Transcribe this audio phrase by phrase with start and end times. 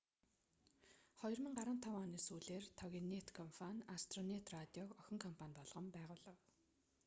[1.21, 6.37] 2015 оны сүүлээр тогинэт компани астронэт радиог охин компани болгон байгуулав